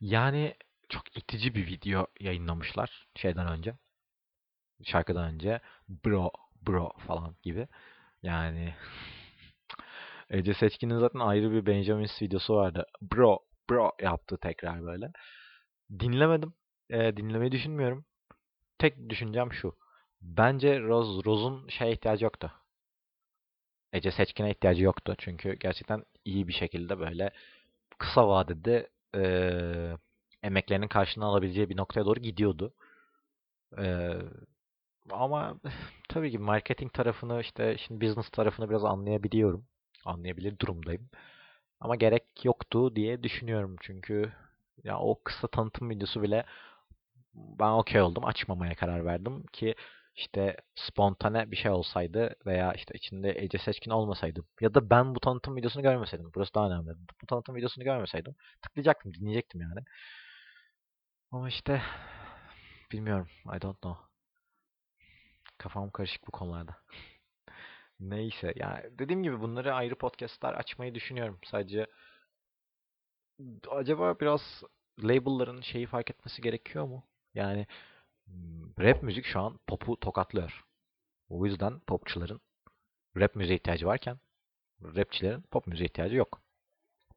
Yani 0.00 0.54
çok 0.88 1.16
itici 1.16 1.54
bir 1.54 1.66
video 1.66 2.06
yayınlamışlar 2.20 3.06
şeyden 3.16 3.48
önce. 3.48 3.74
Şarkıdan 4.84 5.34
önce 5.34 5.60
bro 5.88 6.30
bro 6.62 6.92
falan 7.06 7.36
gibi. 7.42 7.68
Yani 8.22 8.74
Ece 10.30 10.54
Seçkin'in 10.54 10.98
zaten 10.98 11.20
ayrı 11.20 11.52
bir 11.52 11.66
Benjamin 11.66 12.08
videosu 12.22 12.54
vardı. 12.54 12.86
Bro 13.02 13.38
bro 13.70 13.92
yaptı 14.02 14.38
tekrar 14.42 14.82
böyle. 14.84 15.12
Dinlemedim. 16.00 16.54
E, 16.90 17.16
dinlemeyi 17.16 17.52
düşünmüyorum. 17.52 18.04
Tek 18.78 19.08
düşüncem 19.08 19.52
şu. 19.52 19.76
Bence 20.22 20.80
Rose, 20.80 21.24
Rose'un 21.24 21.68
şeye 21.68 21.92
ihtiyacı 21.92 22.24
yoktu. 22.24 22.52
Ece 23.92 24.10
Seçkin'e 24.10 24.50
ihtiyacı 24.50 24.84
yoktu. 24.84 25.14
Çünkü 25.18 25.54
gerçekten 25.54 26.04
iyi 26.24 26.48
bir 26.48 26.52
şekilde 26.52 26.98
böyle 26.98 27.30
kısa 27.98 28.28
vadede 28.28 28.88
e, 29.14 29.22
emeklerinin 30.42 30.88
karşılığını 30.88 31.28
alabileceği 31.28 31.68
bir 31.70 31.76
noktaya 31.76 32.06
doğru 32.06 32.20
gidiyordu. 32.20 32.74
E, 33.78 34.12
ama 35.10 35.60
tabii 36.08 36.30
ki 36.30 36.38
marketing 36.38 36.92
tarafını 36.92 37.40
işte 37.40 37.76
şimdi 37.78 38.06
business 38.06 38.30
tarafını 38.30 38.70
biraz 38.70 38.84
anlayabiliyorum. 38.84 39.66
Anlayabilir 40.04 40.58
durumdayım. 40.58 41.10
Ama 41.80 41.96
gerek 41.96 42.44
yoktu 42.44 42.96
diye 42.96 43.22
düşünüyorum 43.22 43.76
çünkü 43.80 44.32
ya 44.84 44.98
o 44.98 45.22
kısa 45.24 45.48
tanıtım 45.48 45.90
videosu 45.90 46.22
bile 46.22 46.44
ben 47.58 47.70
okey 47.70 48.00
oldum. 48.00 48.24
Açmamaya 48.24 48.74
karar 48.74 49.04
verdim 49.06 49.46
ki 49.52 49.74
işte 50.14 50.56
spontane 50.74 51.50
bir 51.50 51.56
şey 51.56 51.70
olsaydı 51.70 52.34
veya 52.46 52.72
işte 52.72 52.94
içinde 52.94 53.34
Ece 53.38 53.58
Seçkin 53.58 53.90
olmasaydı 53.90 54.44
ya 54.60 54.74
da 54.74 54.90
ben 54.90 55.14
bu 55.14 55.20
tanıtım 55.20 55.56
videosunu 55.56 55.82
görmeseydim. 55.82 56.30
Burası 56.34 56.54
daha 56.54 56.66
önemli. 56.66 56.90
Bu 57.22 57.26
tanıtım 57.26 57.56
videosunu 57.56 57.84
görmeseydim 57.84 58.34
tıklayacaktım, 58.62 59.14
dinleyecektim 59.14 59.60
yani. 59.60 59.80
Ama 61.30 61.48
işte 61.48 61.82
bilmiyorum. 62.92 63.28
I 63.56 63.62
don't 63.62 63.80
know. 63.80 64.02
Kafam 65.58 65.90
karışık 65.90 66.26
bu 66.26 66.30
konularda. 66.30 66.76
Neyse 68.00 68.52
ya 68.56 68.82
dediğim 68.98 69.22
gibi 69.22 69.40
bunları 69.40 69.74
ayrı 69.74 69.94
podcastlar 69.94 70.54
açmayı 70.54 70.94
düşünüyorum. 70.94 71.38
Sadece 71.44 71.86
acaba 73.70 74.20
biraz 74.20 74.62
label'ların 75.02 75.60
şeyi 75.60 75.86
fark 75.86 76.10
etmesi 76.10 76.42
gerekiyor 76.42 76.84
mu? 76.84 77.04
Yani 77.34 77.66
rap 78.78 79.02
müzik 79.02 79.24
şu 79.24 79.40
an 79.40 79.60
popu 79.66 80.00
tokatlıyor. 80.00 80.64
O 81.28 81.46
yüzden 81.46 81.80
popçuların 81.80 82.40
rap 83.16 83.36
müziğe 83.36 83.56
ihtiyacı 83.56 83.86
varken 83.86 84.20
rapçilerin 84.82 85.42
pop 85.42 85.66
müziğe 85.66 85.86
ihtiyacı 85.86 86.16
yok. 86.16 86.42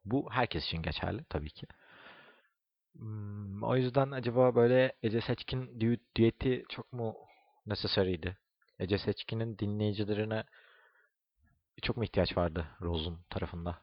Bu 0.04 0.32
herkes 0.32 0.64
için 0.64 0.82
geçerli 0.82 1.24
tabii 1.24 1.50
ki. 1.50 1.66
o 3.62 3.76
yüzden 3.76 4.10
acaba 4.10 4.54
böyle 4.54 4.92
Ece 5.02 5.20
Seçkin 5.20 5.80
düeti 6.16 6.64
çok 6.68 6.92
mu 6.92 7.16
necessary'di? 7.66 8.38
Ece 8.78 8.98
Seçkin'in 8.98 9.58
dinleyicilerine 9.58 10.44
çok 11.82 11.96
mu 11.96 12.04
ihtiyaç 12.04 12.36
vardı 12.36 12.66
Rose'un 12.80 13.24
tarafında? 13.30 13.82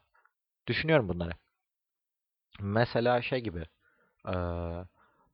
Düşünüyorum 0.66 1.08
bunları. 1.08 1.32
Mesela 2.60 3.22
şey 3.22 3.40
gibi 3.40 3.64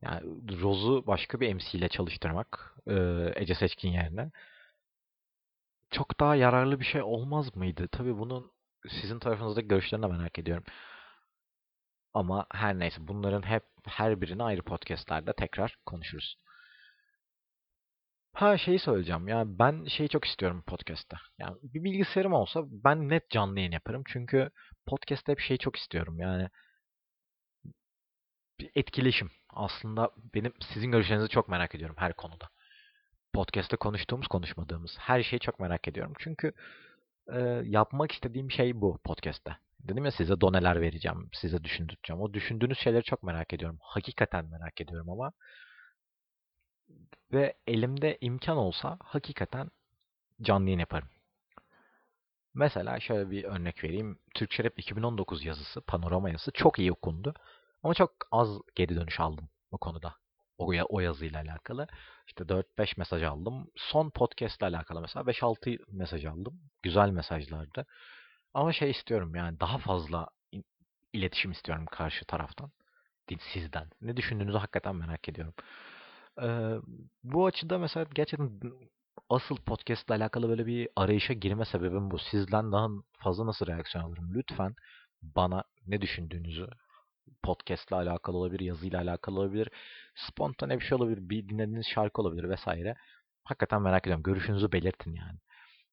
yani 0.07 0.23
Rose'u 0.61 1.07
başka 1.07 1.41
bir 1.41 1.55
MC 1.55 1.79
ile 1.79 1.89
çalıştırmak 1.89 2.75
Ece 3.37 3.55
Seçkin 3.55 3.91
yerine 3.91 4.31
çok 5.91 6.21
daha 6.21 6.37
yararlı 6.37 6.81
bir 6.81 6.85
şey 6.85 7.03
olmaz 7.03 7.57
mıydı? 7.57 7.89
Tabii 7.93 8.19
bunun 8.19 8.53
sizin 9.01 9.19
tarafınızdaki 9.19 9.69
görüşlerini 9.69 10.05
de 10.05 10.09
merak 10.09 10.39
ediyorum. 10.39 10.65
Ama 12.15 12.47
her 12.53 12.79
neyse 12.79 12.97
bunların 13.01 13.43
hep 13.43 13.63
her 13.87 14.21
birini 14.21 14.43
ayrı 14.43 14.63
podcastlerde 14.63 15.33
tekrar 15.33 15.77
konuşuruz. 15.87 16.37
Ha 18.33 18.59
şeyi 18.59 18.79
söyleyeceğim. 18.79 19.29
Ya 19.29 19.45
ben 19.47 19.85
şeyi 19.85 20.09
çok 20.09 20.25
istiyorum 20.25 20.63
podcast'ta. 20.67 21.17
Yani 21.39 21.57
bir 21.63 21.85
bilgisayarım 21.85 22.33
olsa 22.33 22.63
ben 22.67 23.09
net 23.09 23.31
canlı 23.31 23.59
yayın 23.59 23.73
yaparım. 23.73 24.03
Çünkü 24.07 24.51
podcast'ta 24.87 25.33
hep 25.33 25.41
şeyi 25.41 25.59
çok 25.59 25.77
istiyorum. 25.77 26.21
Yani 26.21 26.49
bir 28.61 28.71
etkileşim. 28.75 29.31
Aslında 29.57 30.11
benim 30.35 30.53
sizin 30.73 30.91
görüşlerinizi 30.91 31.29
çok 31.29 31.49
merak 31.49 31.75
ediyorum 31.75 31.97
her 31.99 32.13
konuda. 32.13 32.49
Podcast'te 33.33 33.77
konuştuğumuz, 33.77 34.29
konuşmadığımız 34.29 34.97
her 34.99 35.23
şeyi 35.23 35.41
çok 35.41 35.61
merak 35.61 35.89
ediyorum. 35.89 36.13
Çünkü 36.19 36.53
e, 37.33 37.41
yapmak 37.65 38.13
istediğim 38.13 38.51
şey 38.51 38.81
bu 38.81 38.99
podcast'te. 39.05 39.57
Dedim 39.81 40.05
ya 40.05 40.11
size 40.11 40.41
doneler 40.41 40.81
vereceğim, 40.81 41.29
size 41.33 41.65
düşündüreceğim. 41.65 42.23
O 42.23 42.35
düşündüğünüz 42.35 42.79
şeyleri 42.79 43.03
çok 43.03 43.23
merak 43.23 43.53
ediyorum. 43.53 43.79
Hakikaten 43.83 44.45
merak 44.45 44.81
ediyorum 44.81 45.11
ama 45.11 45.33
ve 47.33 47.55
elimde 47.67 48.19
imkan 48.21 48.57
olsa 48.57 48.97
hakikaten 49.01 49.71
canlı 50.43 50.67
yayın 50.67 50.81
yaparım. 50.81 51.09
Mesela 52.55 53.01
şöyle 53.01 53.31
bir 53.31 53.45
örnek 53.45 53.85
vereyim. 53.85 54.19
Türkçe 54.35 54.65
Rap 54.65 54.79
2019 54.79 55.45
yazısı, 55.45 55.81
panorama 55.81 56.31
yazısı 56.31 56.51
çok 56.51 56.79
iyi 56.79 56.93
okundu. 56.93 57.35
Ama 57.87 57.95
çok 57.95 58.13
az 58.31 58.49
geri 58.75 58.97
dönüş 58.97 59.21
aldım 59.21 59.49
bu 59.73 59.79
konuda. 59.79 60.15
O, 60.59 60.73
o 60.89 61.01
yazıyla 61.01 61.41
alakalı. 61.41 61.87
İşte 62.27 62.45
4-5 62.45 62.95
mesaj 62.97 63.23
aldım. 63.23 63.71
Son 63.77 64.11
podcast 64.11 64.59
ile 64.59 64.67
alakalı 64.67 65.01
mesela 65.01 65.25
5-6 65.25 65.79
mesaj 65.89 66.25
aldım. 66.25 66.61
Güzel 66.83 67.11
mesajlardı. 67.11 67.87
Ama 68.55 68.73
şey 68.73 68.91
istiyorum 68.91 69.35
yani 69.35 69.61
daha 69.61 69.79
fazla 69.79 70.29
iletişim 71.13 71.53
istiyorum 71.53 71.87
karşı 71.87 72.25
taraftan. 72.25 72.71
Sizden. 73.53 73.91
Ne 74.01 74.17
düşündüğünüzü 74.17 74.59
hakikaten 74.59 74.97
merak 74.97 75.29
ediyorum. 75.29 75.55
Ee, 76.43 76.77
bu 77.25 77.47
açıda 77.47 77.79
mesela 77.79 78.07
gerçekten 78.15 78.61
asıl 79.29 79.57
podcast 79.57 80.09
ile 80.09 80.15
alakalı 80.15 80.49
böyle 80.49 80.67
bir 80.67 80.89
arayışa 80.97 81.33
girme 81.33 81.65
sebebim 81.65 82.11
bu. 82.11 82.19
Sizden 82.19 82.73
daha 82.73 82.89
fazla 83.19 83.47
nasıl 83.47 83.67
reaksiyon 83.67 84.05
alırım? 84.05 84.35
Lütfen 84.35 84.75
bana 85.23 85.65
ne 85.87 86.01
düşündüğünüzü 86.01 86.69
podcast 87.43 87.89
ile 87.89 87.97
alakalı 87.97 88.37
olabilir, 88.37 88.61
yazıyla 88.61 89.01
alakalı 89.01 89.41
olabilir, 89.41 89.69
spontane 90.15 90.81
bir 90.81 90.85
şey 90.85 90.97
olabilir, 90.97 91.31
bir 91.31 91.49
dinlediğiniz 91.49 91.87
şarkı 91.87 92.23
olabilir 92.23 92.49
vesaire. 92.49 92.97
Hakikaten 93.45 93.83
merak 93.83 94.03
ediyorum. 94.03 94.23
Görüşünüzü 94.23 94.73
belirtin 94.73 95.15
yani. 95.15 95.39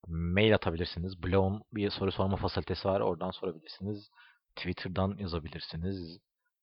Mail 0.08 0.56
atabilirsiniz. 0.56 1.24
Blog'un 1.24 1.64
bir 1.74 1.90
soru 1.90 2.12
sorma 2.12 2.36
fasilitesi 2.36 2.88
var. 2.88 3.00
Oradan 3.00 3.32
sorabilirsiniz. 3.32 4.10
Twitter'dan 4.56 5.16
yazabilirsiniz. 5.18 6.20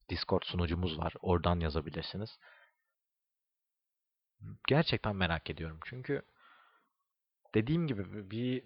Discord 0.08 0.42
sunucumuz 0.44 0.98
var. 0.98 1.14
Oradan 1.22 1.60
yazabilirsiniz. 1.60 2.38
Gerçekten 4.68 5.16
merak 5.16 5.50
ediyorum. 5.50 5.80
Çünkü 5.84 6.22
dediğim 7.54 7.86
gibi 7.86 8.30
bir 8.30 8.64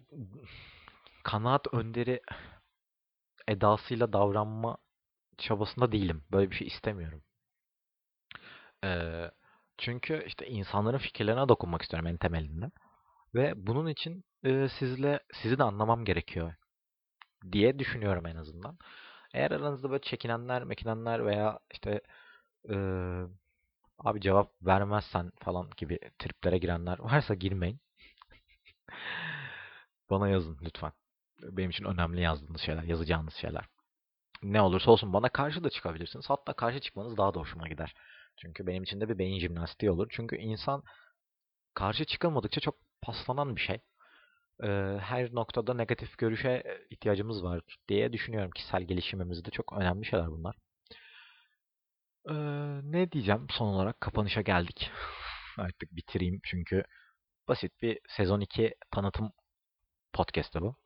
kanaat 1.22 1.74
önderi 1.74 2.20
edasıyla 3.48 4.12
davranma 4.12 4.76
çabasında 5.38 5.92
değilim. 5.92 6.24
Böyle 6.32 6.50
bir 6.50 6.56
şey 6.56 6.66
istemiyorum. 6.66 7.22
Ee, 8.84 9.30
çünkü 9.78 10.24
işte 10.26 10.46
insanların 10.46 10.98
fikirlerine 10.98 11.48
dokunmak 11.48 11.82
istiyorum 11.82 12.06
en 12.06 12.16
temelinde. 12.16 12.70
Ve 13.34 13.54
bunun 13.56 13.86
için 13.88 14.24
e, 14.44 14.68
sizle 14.78 15.20
sizi 15.32 15.58
de 15.58 15.62
anlamam 15.62 16.04
gerekiyor 16.04 16.54
diye 17.52 17.78
düşünüyorum 17.78 18.26
en 18.26 18.36
azından. 18.36 18.78
Eğer 19.34 19.50
aranızda 19.50 19.90
böyle 19.90 20.02
çekinenler, 20.02 20.64
mekinenler 20.64 21.26
veya 21.26 21.58
işte 21.72 22.00
e, 22.70 22.76
abi 23.98 24.20
cevap 24.20 24.52
vermezsen 24.62 25.32
falan 25.40 25.70
gibi 25.76 25.98
triplere 26.18 26.58
girenler 26.58 26.98
varsa 26.98 27.34
girmeyin. 27.34 27.80
Bana 30.10 30.28
yazın 30.28 30.58
lütfen. 30.62 30.92
Benim 31.42 31.70
için 31.70 31.84
önemli 31.84 32.20
yazdığınız 32.20 32.60
şeyler, 32.60 32.82
yazacağınız 32.82 33.34
şeyler. 33.34 33.64
Ne 34.44 34.60
olursa 34.62 34.90
olsun 34.90 35.12
bana 35.12 35.28
karşı 35.28 35.64
da 35.64 35.70
çıkabilirsiniz. 35.70 36.30
Hatta 36.30 36.52
karşı 36.52 36.80
çıkmanız 36.80 37.16
daha 37.16 37.34
da 37.34 37.40
hoşuma 37.40 37.68
gider. 37.68 37.94
Çünkü 38.36 38.66
benim 38.66 38.82
için 38.82 39.00
de 39.00 39.08
bir 39.08 39.18
beyin 39.18 39.40
jimnastiği 39.40 39.90
olur. 39.90 40.06
Çünkü 40.10 40.36
insan 40.36 40.82
karşı 41.74 42.04
çıkılmadıkça 42.04 42.60
çok 42.60 42.76
paslanan 43.02 43.56
bir 43.56 43.60
şey. 43.60 43.80
Her 45.00 45.34
noktada 45.34 45.74
negatif 45.74 46.18
görüşe 46.18 46.62
ihtiyacımız 46.90 47.44
var 47.44 47.60
diye 47.88 48.12
düşünüyorum. 48.12 48.50
Kişisel 48.50 48.82
gelişimimizde 48.82 49.50
çok 49.50 49.72
önemli 49.72 50.06
şeyler 50.06 50.30
bunlar. 50.30 50.56
Ne 52.82 53.12
diyeceğim 53.12 53.46
son 53.50 53.66
olarak 53.66 54.00
kapanışa 54.00 54.40
geldik. 54.40 54.90
Artık 55.58 55.96
bitireyim 55.96 56.40
çünkü 56.44 56.84
basit 57.48 57.82
bir 57.82 57.98
sezon 58.08 58.40
2 58.40 58.74
tanıtım 58.90 59.32
podcast'ı 60.12 60.60
bu. 60.60 60.83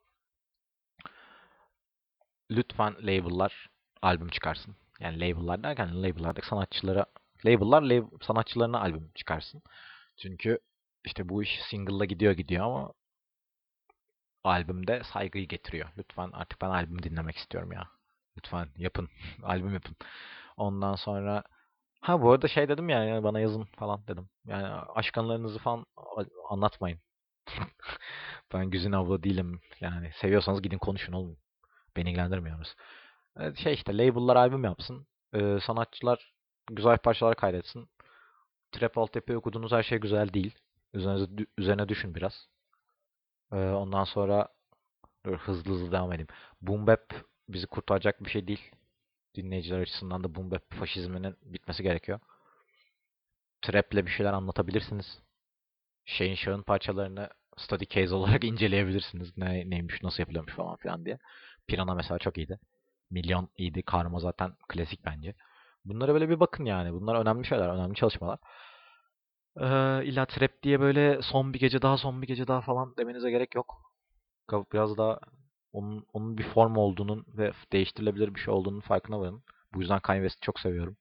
Lütfen 2.51 2.95
label'lar 3.03 3.69
albüm 4.03 4.29
çıkarsın. 4.29 4.77
Yani 5.01 5.21
label'lar 5.21 5.63
derken 5.63 6.03
label'lardaki 6.03 6.47
sanatçılara 6.47 7.07
label'lar 7.47 7.83
lab, 7.83 8.23
sanatçılarına 8.23 8.81
albüm 8.81 9.11
çıkarsın. 9.15 9.63
Çünkü 10.17 10.59
işte 11.05 11.29
bu 11.29 11.43
iş 11.43 11.61
single'la 11.71 12.05
gidiyor 12.05 12.33
gidiyor 12.33 12.65
ama 12.65 12.93
albümde 14.45 15.03
saygıyı 15.05 15.49
getiriyor. 15.49 15.89
Lütfen 15.99 16.31
artık 16.33 16.61
ben 16.61 16.71
albüm 16.71 17.03
dinlemek 17.03 17.37
istiyorum 17.37 17.73
ya. 17.73 17.89
Lütfen 18.37 18.69
yapın. 18.77 19.09
albüm 19.43 19.75
yapın. 19.75 19.97
Ondan 20.57 20.95
sonra 20.95 21.43
ha 22.01 22.23
bu 22.23 22.33
arada 22.33 22.49
şey 22.49 22.69
dedim 22.69 22.89
ya 22.89 23.05
yani 23.05 23.25
bana 23.25 23.41
yazın 23.41 23.65
falan 23.65 24.07
dedim. 24.09 24.29
Yani 24.47 24.67
aşk 24.95 25.19
anılarınızı 25.19 25.59
falan 25.59 25.87
anlatmayın. 26.51 27.01
ben 28.55 28.71
güzin 28.71 28.93
avı 28.93 29.23
değilim. 29.23 29.61
Yani 29.81 30.11
seviyorsanız 30.21 30.63
gidin 30.63 30.79
konuşun 30.79 31.13
oğlum. 31.13 31.39
Beni 31.99 32.11
ilgilendirmiyoruz. 32.11 32.75
Şey 33.57 33.75
işte 33.75 33.99
label'lar 33.99 34.37
albüm 34.37 34.65
yapsın. 34.65 35.07
Ee, 35.35 35.59
sanatçılar 35.63 36.33
güzel 36.71 36.99
parçalar 36.99 37.37
kaydetsin. 37.37 37.89
Trap 38.73 38.99
altyapı 38.99 39.37
okuduğunuz 39.37 39.73
her 39.73 39.83
şey 39.83 39.99
güzel 39.99 40.33
değil. 40.33 40.59
Üzerine, 40.95 41.47
üzerine 41.59 41.89
düşün 41.89 42.15
biraz. 42.15 42.49
Ee, 43.53 43.57
ondan 43.57 44.05
sonra 44.05 44.49
dur, 45.27 45.39
hızlı 45.39 45.73
hızlı 45.73 45.93
devam 45.93 46.13
edeyim. 46.13 46.29
Boom 46.63 46.87
Bap 46.87 47.15
bizi 47.49 47.67
kurtaracak 47.67 48.25
bir 48.25 48.31
şey 48.31 48.49
değil. 48.49 48.71
Dinleyiciler 49.35 49.81
açısından 49.81 50.25
da 50.25 50.35
Boom 50.35 50.51
Bap 50.51 50.75
faşizminin 50.75 51.37
bitmesi 51.43 51.83
gerekiyor. 51.83 52.21
Trap'le 53.63 54.07
bir 54.07 54.11
şeyler 54.11 54.33
anlatabilirsiniz. 54.33 55.23
Şeyin 56.05 56.35
şahın 56.35 56.63
parçalarını 56.63 57.31
study 57.57 57.85
case 57.85 58.15
olarak 58.15 58.45
inceleyebilirsiniz. 58.51 59.37
Ne, 59.37 59.71
neymiş, 59.71 60.03
nasıl 60.03 60.19
yapılıyormuş 60.21 60.55
falan 60.55 60.77
filan 60.77 61.05
diye. 61.05 61.19
Pirana 61.69 61.95
mesela 61.95 62.19
çok 62.19 62.39
iyiydi. 62.39 62.59
Milyon 63.11 63.49
iyiydi. 63.59 63.83
Karma 63.83 64.19
zaten 64.21 64.53
klasik 64.69 65.05
bence. 65.05 65.35
Bunlara 65.85 66.15
böyle 66.15 66.29
bir 66.29 66.41
bakın 66.41 66.65
yani. 66.65 66.93
Bunlar 66.93 67.21
önemli 67.21 67.47
şeyler, 67.47 67.69
önemli 67.69 67.95
çalışmalar. 67.95 68.39
Ee, 69.57 70.05
illa 70.05 70.27
trap 70.27 70.63
diye 70.63 70.81
böyle 70.81 71.23
son 71.23 71.55
bir 71.55 71.59
gece 71.59 71.83
daha, 71.83 71.97
son 71.97 72.23
bir 72.23 72.27
gece 72.27 72.47
daha 72.49 72.61
falan 72.61 72.97
demenize 72.97 73.31
gerek 73.31 73.55
yok. 73.55 73.93
Biraz 74.73 74.97
daha 74.99 75.21
onun, 75.73 76.07
onun 76.13 76.39
bir 76.39 76.45
form 76.45 76.77
olduğunun 76.77 77.25
ve 77.29 77.53
değiştirilebilir 77.73 78.35
bir 78.35 78.41
şey 78.41 78.55
olduğunun 78.55 78.81
farkına 78.81 79.21
varın. 79.21 79.43
Bu 79.75 79.81
yüzden 79.81 80.01
Kanye 80.01 80.21
West'i 80.21 80.45
çok 80.47 80.61
seviyorum. 80.61 80.97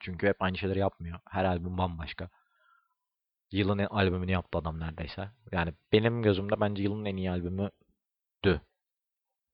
Çünkü 0.00 0.26
hep 0.26 0.42
aynı 0.42 0.58
şeyleri 0.58 0.78
yapmıyor. 0.78 1.18
Her 1.30 1.44
albüm 1.44 1.78
bambaşka. 1.78 2.28
Yılın 3.52 3.78
albümünü 3.78 4.30
yaptı 4.30 4.58
adam 4.58 4.80
neredeyse. 4.80 5.30
Yani 5.52 5.72
benim 5.92 6.22
gözümde 6.22 6.60
bence 6.60 6.82
yılın 6.82 7.04
en 7.04 7.16
iyi 7.16 7.30
albümü 7.30 7.70
dü. 8.44 8.60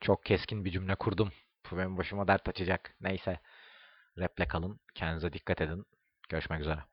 Çok 0.02 0.24
keskin 0.24 0.64
bir 0.64 0.70
cümle 0.70 0.94
kurdum. 0.94 1.32
Bu 1.70 1.78
benim 1.78 1.98
başıma 1.98 2.28
dert 2.28 2.48
açacak. 2.48 2.94
Neyse. 3.00 3.40
Rap'le 4.18 4.48
kalın. 4.48 4.80
Kendinize 4.94 5.32
dikkat 5.32 5.60
edin. 5.60 5.86
Görüşmek 6.28 6.60
üzere. 6.60 6.84